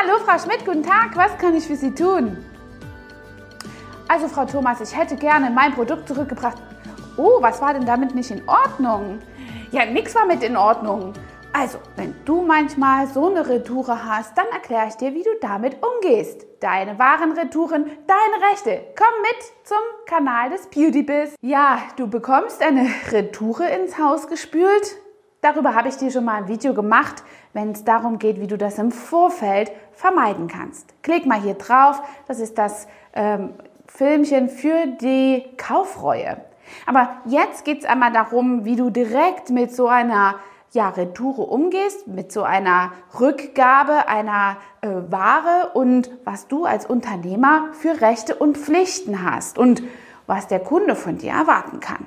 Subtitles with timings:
[0.00, 1.14] hallo Frau Schmidt, guten Tag.
[1.14, 2.36] Was kann ich für Sie tun?
[4.08, 6.56] Also Frau Thomas, ich hätte gerne mein Produkt zurückgebracht.
[7.16, 9.18] Oh, was war denn damit nicht in Ordnung?
[9.72, 11.12] Ja, nichts war mit in Ordnung.
[11.52, 15.76] Also, wenn du manchmal so eine Retoure hast, dann erkläre ich dir, wie du damit
[15.82, 16.46] umgehst.
[16.60, 18.86] Deine wahren Retouren, deine Rechte.
[18.96, 21.06] Komm mit zum Kanal des Beauty
[21.42, 24.96] Ja, du bekommst eine Retoure ins Haus gespült.
[25.42, 27.22] Darüber habe ich dir schon mal ein Video gemacht,
[27.54, 30.94] wenn es darum geht, wie du das im Vorfeld vermeiden kannst.
[31.02, 32.02] Klick mal hier drauf.
[32.28, 33.54] Das ist das ähm,
[33.86, 36.36] Filmchen für die Kaufreue.
[36.86, 40.36] Aber jetzt geht es einmal darum, wie du direkt mit so einer
[40.72, 47.68] ja, Retoure umgehst, mit so einer Rückgabe einer äh, Ware und was du als Unternehmer
[47.72, 49.82] für Rechte und Pflichten hast und
[50.26, 52.06] was der Kunde von dir erwarten kann.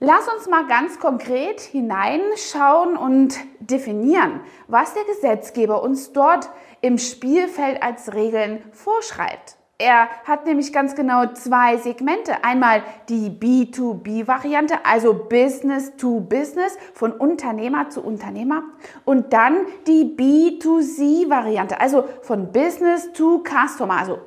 [0.00, 6.48] Lass uns mal ganz konkret hineinschauen und definieren, was der Gesetzgeber uns dort
[6.80, 9.56] im Spielfeld als Regeln vorschreibt.
[9.76, 12.44] Er hat nämlich ganz genau zwei Segmente.
[12.44, 18.62] Einmal die B2B-Variante, also Business to Business, von Unternehmer zu Unternehmer.
[19.04, 24.18] Und dann die B2C-Variante, also von Business to Customer, also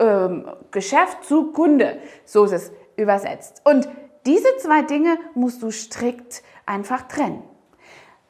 [0.00, 1.98] ähm, Geschäft zu Kunde.
[2.24, 3.62] So ist es übersetzt.
[3.64, 3.88] Und
[4.26, 7.42] diese zwei Dinge musst du strikt einfach trennen.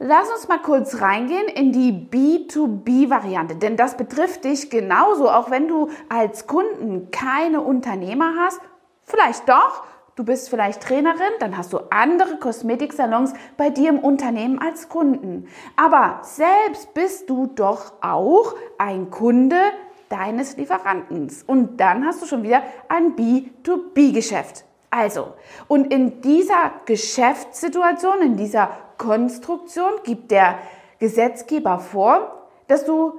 [0.04, 5.68] Lass uns mal kurz reingehen in die B2B-Variante, denn das betrifft dich genauso, auch wenn
[5.68, 8.60] du als Kunden keine Unternehmer hast.
[9.04, 9.84] Vielleicht doch,
[10.16, 15.46] du bist vielleicht Trainerin, dann hast du andere Kosmetiksalons bei dir im Unternehmen als Kunden.
[15.76, 19.60] Aber selbst bist du doch auch ein Kunde
[20.08, 21.44] deines Lieferantens.
[21.44, 24.64] Und dann hast du schon wieder ein B2B-Geschäft.
[24.94, 25.32] Also,
[25.68, 30.58] und in dieser Geschäftssituation, in dieser Konstruktion gibt der
[30.98, 33.18] Gesetzgeber vor, dass du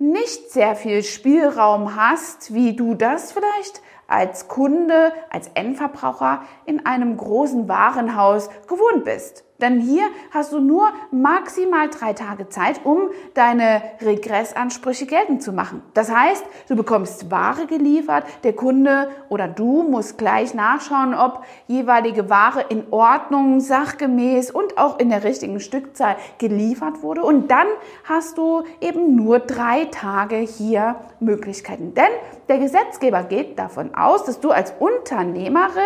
[0.00, 7.16] nicht sehr viel Spielraum hast, wie du das vielleicht als Kunde, als Endverbraucher in einem
[7.16, 9.44] großen Warenhaus gewohnt bist.
[9.62, 10.02] Denn hier
[10.32, 15.82] hast du nur maximal drei Tage Zeit, um deine Regressansprüche geltend zu machen.
[15.94, 22.28] Das heißt, du bekommst Ware geliefert, der Kunde oder du musst gleich nachschauen, ob jeweilige
[22.28, 27.22] Ware in Ordnung, sachgemäß und auch in der richtigen Stückzahl geliefert wurde.
[27.22, 27.68] Und dann
[28.04, 31.94] hast du eben nur drei Tage hier Möglichkeiten.
[31.94, 32.10] Denn
[32.48, 35.82] der Gesetzgeber geht davon aus, dass du als Unternehmerin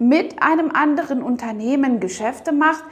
[0.00, 2.82] mit einem anderen Unternehmen Geschäfte machst,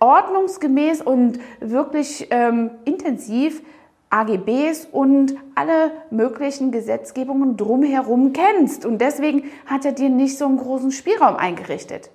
[0.00, 3.62] ordnungsgemäß und wirklich ähm, intensiv
[4.10, 8.86] AGBs und alle möglichen Gesetzgebungen drumherum kennst.
[8.86, 12.10] Und deswegen hat er dir nicht so einen großen Spielraum eingerichtet.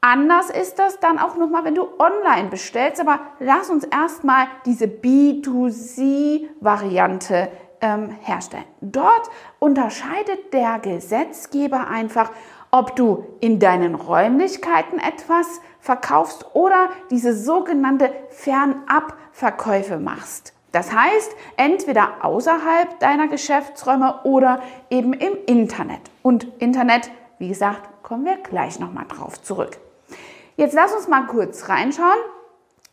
[0.00, 2.98] Anders ist das dann auch nochmal, wenn du online bestellst.
[3.00, 7.48] Aber lass uns erstmal diese B2C-Variante
[7.82, 8.64] ähm, herstellen.
[8.80, 9.28] Dort
[9.58, 12.30] unterscheidet der Gesetzgeber einfach,
[12.70, 20.52] ob du in deinen Räumlichkeiten etwas verkaufst oder diese sogenannte Fernabverkäufe machst.
[20.72, 26.00] Das heißt, entweder außerhalb deiner Geschäftsräume oder eben im Internet.
[26.22, 29.78] Und Internet, wie gesagt, kommen wir gleich nochmal drauf zurück.
[30.56, 32.18] Jetzt lass uns mal kurz reinschauen,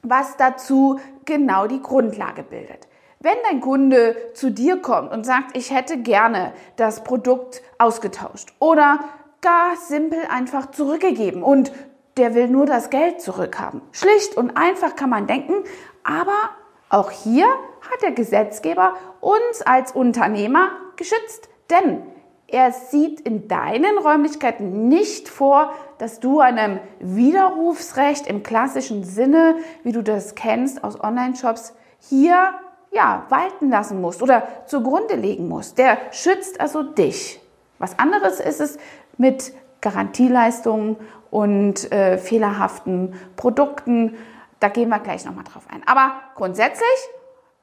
[0.01, 2.87] was dazu genau die Grundlage bildet.
[3.19, 8.99] Wenn dein Kunde zu dir kommt und sagt, ich hätte gerne das Produkt ausgetauscht oder
[9.41, 11.71] gar simpel einfach zurückgegeben und
[12.17, 13.81] der will nur das Geld zurückhaben.
[13.91, 15.63] Schlicht und einfach kann man denken,
[16.03, 16.49] aber
[16.89, 22.01] auch hier hat der Gesetzgeber uns als Unternehmer geschützt, denn
[22.47, 29.91] er sieht in deinen Räumlichkeiten nicht vor, dass du einem Widerrufsrecht im klassischen Sinne, wie
[29.91, 32.53] du das kennst aus Online-Shops, hier
[32.91, 35.77] ja, walten lassen musst oder zugrunde legen musst.
[35.77, 37.41] Der schützt also dich.
[37.79, 38.77] Was anderes ist es
[39.17, 40.97] mit Garantieleistungen
[41.29, 44.15] und äh, fehlerhaften Produkten.
[44.59, 45.81] Da gehen wir gleich nochmal drauf ein.
[45.85, 46.87] Aber grundsätzlich,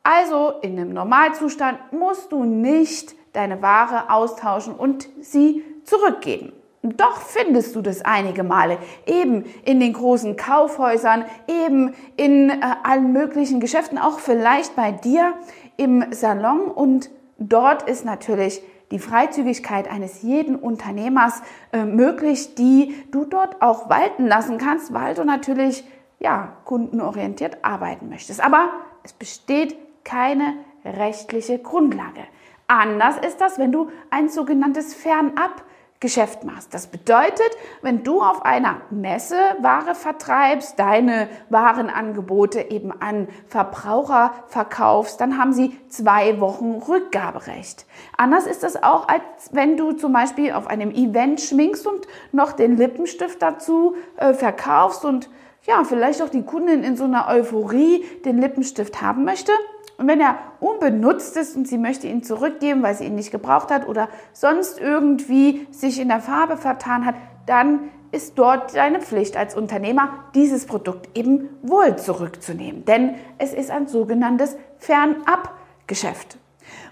[0.02, 6.52] also in einem Normalzustand, musst du nicht deine Ware austauschen und sie zurückgeben.
[6.82, 8.76] Doch findest du das einige Male,
[9.06, 15.32] eben in den großen Kaufhäusern, eben in äh, allen möglichen Geschäften, auch vielleicht bei dir
[15.78, 16.70] im Salon.
[16.70, 18.62] Und dort ist natürlich
[18.94, 21.42] die Freizügigkeit eines jeden Unternehmers
[21.72, 25.84] äh, möglich, die du dort auch walten lassen kannst, weil du natürlich
[26.20, 28.40] ja, kundenorientiert arbeiten möchtest.
[28.40, 28.68] Aber
[29.02, 30.54] es besteht keine
[30.84, 32.22] rechtliche Grundlage.
[32.68, 35.64] Anders ist das, wenn du ein sogenanntes Fernab
[36.04, 36.74] Geschäft machst.
[36.74, 37.48] Das bedeutet,
[37.80, 45.54] wenn du auf einer Messe Ware vertreibst, deine Warenangebote eben an Verbraucher verkaufst, dann haben
[45.54, 47.86] sie zwei Wochen Rückgaberecht.
[48.18, 49.22] Anders ist das auch, als
[49.52, 55.06] wenn du zum Beispiel auf einem Event schminkst und noch den Lippenstift dazu äh, verkaufst
[55.06, 55.30] und
[55.62, 59.52] ja, vielleicht auch die Kundin in so einer Euphorie den Lippenstift haben möchte
[59.96, 63.70] und wenn er unbenutzt ist und sie möchte ihn zurückgeben, weil sie ihn nicht gebraucht
[63.70, 67.14] hat oder sonst irgendwie sich in der Farbe vertan hat,
[67.46, 72.84] dann ist dort deine Pflicht als Unternehmer, dieses Produkt eben wohl zurückzunehmen.
[72.84, 76.38] Denn es ist ein sogenanntes Fernabgeschäft.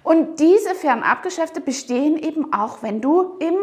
[0.03, 3.55] Und diese Fernabgeschäfte bestehen eben auch, wenn du im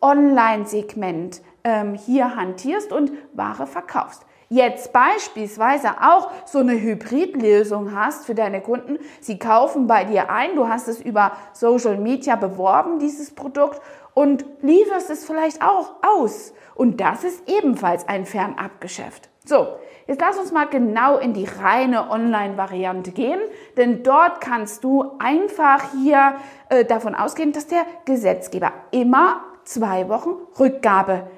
[0.00, 8.34] Online-Segment ähm, hier hantierst und Ware verkaufst jetzt beispielsweise auch so eine Hybridlösung hast für
[8.34, 13.34] deine Kunden, sie kaufen bei dir ein, du hast es über Social Media beworben, dieses
[13.34, 13.80] Produkt,
[14.14, 16.54] und lieferst es vielleicht auch aus.
[16.74, 19.28] Und das ist ebenfalls ein Fernabgeschäft.
[19.44, 19.68] So,
[20.06, 23.40] jetzt lass uns mal genau in die reine Online-Variante gehen,
[23.76, 26.36] denn dort kannst du einfach hier
[26.70, 31.28] äh, davon ausgehen, dass der Gesetzgeber immer zwei Wochen Rückgabe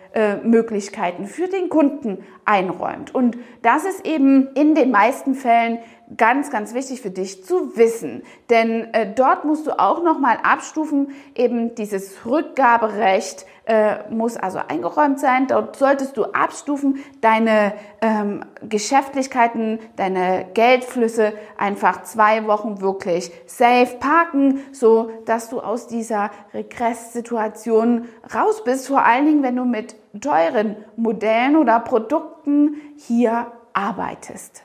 [0.43, 3.15] Möglichkeiten für den Kunden einräumt.
[3.15, 5.79] Und das ist eben in den meisten Fällen
[6.17, 8.23] ganz, ganz wichtig für dich zu wissen.
[8.51, 15.21] Denn äh, dort musst du auch nochmal abstufen, eben dieses Rückgaberecht äh, muss also eingeräumt
[15.21, 15.47] sein.
[15.47, 24.61] Dort solltest du abstufen, deine ähm, Geschäftlichkeiten, deine Geldflüsse einfach zwei Wochen wirklich safe parken,
[24.73, 28.89] so dass du aus dieser Regresssituation raus bist.
[28.89, 34.63] Vor allen Dingen, wenn du mit teuren Modellen oder Produkten hier arbeitest.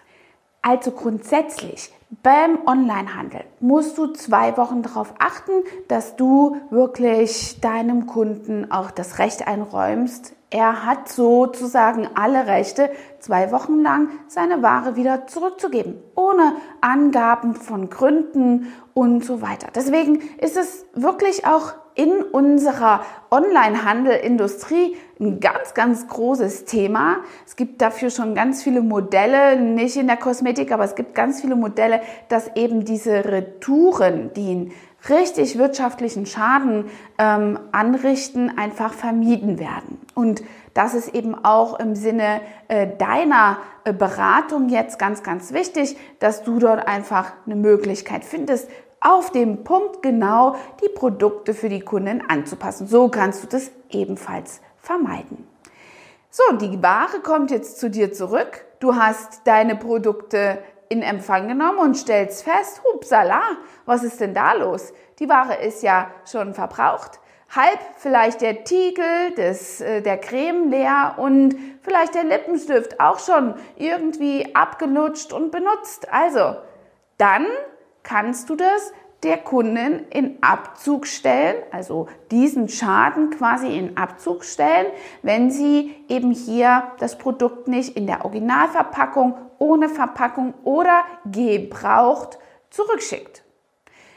[0.66, 5.52] Also grundsätzlich beim Onlinehandel musst du zwei Wochen darauf achten,
[5.90, 10.34] dass du wirklich deinem Kunden auch das Recht einräumst.
[10.50, 17.90] Er hat sozusagen alle Rechte, zwei Wochen lang seine Ware wieder zurückzugeben, ohne Angaben von
[17.90, 19.68] Gründen und so weiter.
[19.76, 27.18] Deswegen ist es wirklich auch in unserer Onlinehandel-Industrie ein ganz, ganz großes Thema.
[27.46, 31.42] Es gibt dafür schon ganz viele Modelle, nicht in der Kosmetik, aber es gibt ganz
[31.42, 34.72] viele Modelle, dass eben diese Retouren, die einen
[35.10, 36.86] richtig wirtschaftlichen Schaden
[37.18, 40.00] ähm, anrichten, einfach vermieden werden.
[40.16, 40.44] Und
[40.74, 46.44] das ist eben auch im Sinne äh, deiner äh, Beratung jetzt ganz, ganz wichtig, dass
[46.44, 48.70] du dort einfach eine Möglichkeit findest,
[49.04, 52.88] auf dem Punkt genau die Produkte für die Kunden anzupassen.
[52.88, 55.48] So kannst du das ebenfalls vermeiden.
[56.30, 58.66] So, die Ware kommt jetzt zu dir zurück.
[58.80, 60.58] Du hast deine Produkte
[60.90, 63.42] in Empfang genommen und stellst fest, hupsala,
[63.86, 64.94] was ist denn da los?
[65.20, 67.20] Die Ware ist ja schon verbraucht.
[67.56, 73.54] Halb vielleicht der Tiegel des, äh, der Creme leer und vielleicht der Lippenstift auch schon
[73.76, 76.12] irgendwie abgelutscht und benutzt.
[76.12, 76.56] Also,
[77.18, 77.46] dann
[78.04, 84.88] kannst du das der Kunden in Abzug stellen, also diesen Schaden quasi in Abzug stellen,
[85.22, 92.38] wenn sie eben hier das Produkt nicht in der Originalverpackung, ohne Verpackung oder gebraucht
[92.70, 93.44] zurückschickt.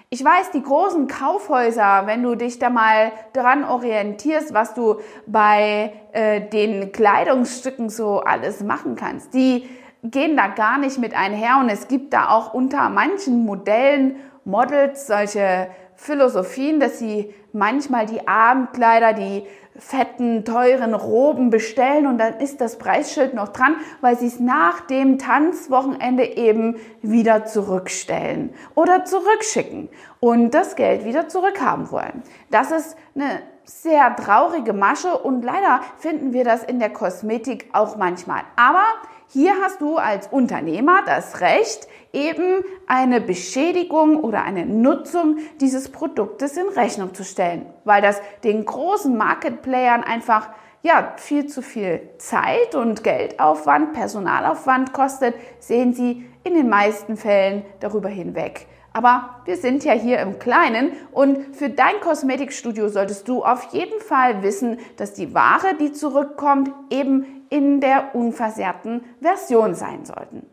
[0.09, 5.93] Ich weiß, die großen Kaufhäuser, wenn du dich da mal dran orientierst, was du bei
[6.13, 9.69] äh, den Kleidungsstücken so alles machen kannst, die
[10.03, 15.07] gehen da gar nicht mit einher und es gibt da auch unter manchen Modellen, Models
[15.07, 19.45] solche Philosophien, dass sie manchmal die Abendkleider, die
[19.79, 24.83] fetten, teuren Roben bestellen und dann ist das Preisschild noch dran, weil sie es nach
[24.83, 29.89] dem Tanzwochenende eben wieder zurückstellen oder zurückschicken
[30.21, 32.23] und das Geld wieder zurückhaben wollen.
[32.51, 37.97] Das ist eine sehr traurige Masche und leider finden wir das in der Kosmetik auch
[37.97, 38.43] manchmal.
[38.57, 38.85] Aber
[39.29, 46.57] hier hast du als Unternehmer das Recht, eben eine Beschädigung oder eine Nutzung dieses Produktes
[46.57, 50.49] in Rechnung zu stellen, weil das den großen Marketplayern einfach
[50.83, 57.65] ja, viel zu viel Zeit und Geldaufwand, Personalaufwand kostet, sehen sie in den meisten Fällen
[57.81, 58.69] darüber hinweg.
[58.97, 64.01] Aber wir sind ja hier im Kleinen und für dein Kosmetikstudio solltest du auf jeden
[64.01, 70.47] Fall wissen, dass die Ware, die zurückkommt, eben in der unversehrten Version sein sollten.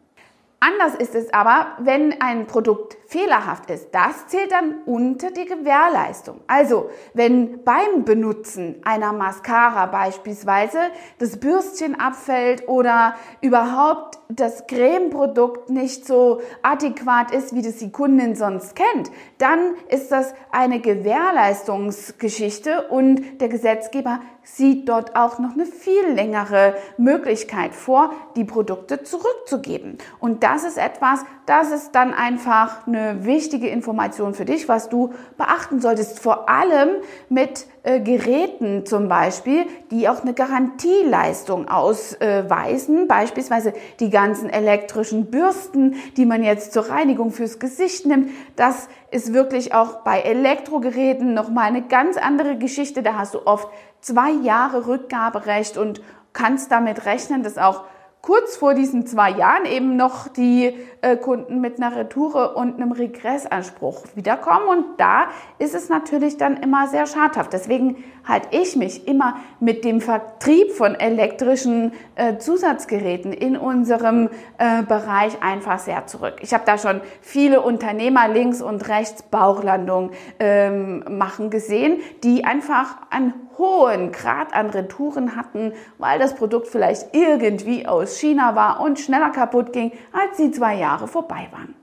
[0.65, 3.89] Anders ist es aber, wenn ein Produkt fehlerhaft ist.
[3.91, 6.39] Das zählt dann unter die Gewährleistung.
[6.47, 10.79] Also, wenn beim Benutzen einer Mascara beispielsweise
[11.19, 18.35] das Bürstchen abfällt oder überhaupt das Cremeprodukt nicht so adäquat ist, wie das die Kundin
[18.35, 25.65] sonst kennt, dann ist das eine Gewährleistungsgeschichte und der Gesetzgeber sieht dort auch noch eine
[25.65, 29.97] viel längere Möglichkeit vor, die Produkte zurückzugeben.
[30.19, 35.13] Und das ist etwas, das ist dann einfach eine wichtige Information für dich, was du
[35.37, 36.19] beachten solltest.
[36.19, 36.89] Vor allem
[37.29, 43.09] mit äh, Geräten zum Beispiel, die auch eine Garantieleistung ausweisen.
[43.09, 48.29] Beispielsweise die ganzen elektrischen Bürsten, die man jetzt zur Reinigung fürs Gesicht nimmt.
[48.55, 53.03] Das ist wirklich auch bei Elektrogeräten nochmal eine ganz andere Geschichte.
[53.03, 53.67] Da hast du oft
[53.99, 57.83] zwei Jahre Rückgaberecht und kannst damit rechnen, dass auch
[58.23, 62.93] kurz vor diesen zwei Jahren eben noch die äh, Kunden mit einer Retoure und einem
[62.93, 64.65] Regressanspruch wiederkommen.
[64.69, 65.25] Und da
[65.59, 67.51] ist es natürlich dann immer sehr schadhaft.
[67.51, 74.83] Deswegen halte ich mich immer mit dem Vertrieb von elektrischen äh, Zusatzgeräten in unserem äh,
[74.83, 76.35] Bereich einfach sehr zurück.
[76.39, 82.95] Ich habe da schon viele Unternehmer links und rechts Bauchlandung ähm, machen gesehen, die einfach
[83.09, 88.99] einen hohen Grad an Retouren hatten, weil das Produkt vielleicht irgendwie aus China war und
[88.99, 91.75] schneller kaputt ging, als die zwei Jahre vorbei waren.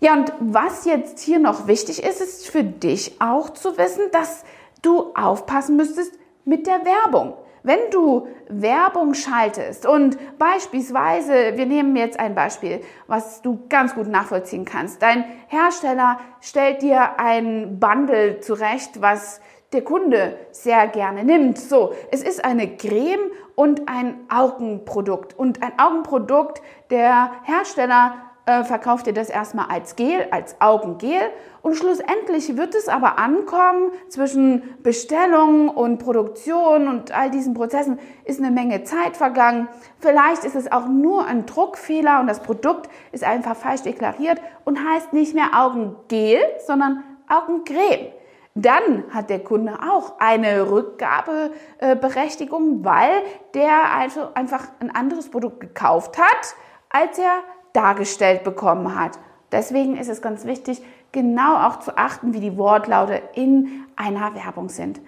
[0.00, 4.44] Ja, und was jetzt hier noch wichtig ist, ist für dich auch zu wissen, dass
[4.82, 7.34] du aufpassen müsstest mit der Werbung.
[7.62, 14.08] Wenn du Werbung schaltest und beispielsweise, wir nehmen jetzt ein Beispiel, was du ganz gut
[14.08, 15.00] nachvollziehen kannst.
[15.00, 19.40] Dein Hersteller stellt dir ein Bundle zurecht, was
[19.72, 21.58] der Kunde sehr gerne nimmt.
[21.58, 25.38] So, es ist eine Creme und ein Augenprodukt.
[25.38, 28.14] Und ein Augenprodukt, der Hersteller
[28.44, 31.20] äh, verkauft dir das erstmal als Gel, als Augengel.
[31.62, 38.40] Und schlussendlich wird es aber ankommen, zwischen Bestellung und Produktion und all diesen Prozessen ist
[38.40, 39.68] eine Menge Zeit vergangen.
[40.00, 44.78] Vielleicht ist es auch nur ein Druckfehler und das Produkt ist einfach falsch deklariert und
[44.84, 48.12] heißt nicht mehr Augengel, sondern Augencreme
[48.54, 53.22] dann hat der Kunde auch eine Rückgabeberechtigung, weil
[53.54, 56.54] der also einfach ein anderes Produkt gekauft hat,
[56.90, 57.38] als er
[57.72, 59.18] dargestellt bekommen hat.
[59.50, 60.82] Deswegen ist es ganz wichtig,
[61.12, 65.00] genau auch zu achten, wie die Wortlaute in einer Werbung sind.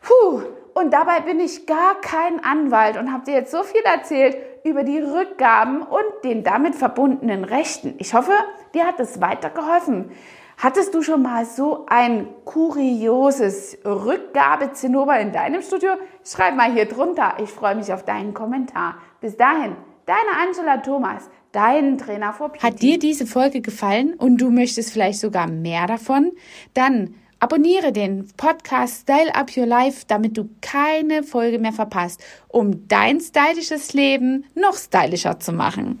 [0.00, 0.42] Puh,
[0.74, 4.84] und dabei bin ich gar kein Anwalt und habe dir jetzt so viel erzählt über
[4.84, 7.94] die Rückgaben und den damit verbundenen Rechten.
[7.98, 8.32] Ich hoffe,
[8.74, 10.10] dir hat es weitergeholfen.
[10.62, 15.94] Hattest du schon mal so ein kurioses Rückgabezinnober in deinem Studio?
[16.24, 17.34] Schreib mal hier drunter.
[17.42, 18.94] Ich freue mich auf deinen Kommentar.
[19.20, 19.74] Bis dahin,
[20.06, 22.64] deine Angela Thomas, dein Trainer vor Beauty.
[22.64, 26.30] Hat dir diese Folge gefallen und du möchtest vielleicht sogar mehr davon?
[26.74, 32.86] Dann abonniere den Podcast Style Up Your Life, damit du keine Folge mehr verpasst, um
[32.86, 36.00] dein stylisches Leben noch stylischer zu machen.